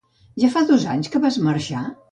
Ja 0.43 0.49
fa 0.55 0.63
dos 0.71 0.87
anys 0.95 1.13
que 1.17 1.23
vas 1.27 1.39
marxar? 1.51 1.89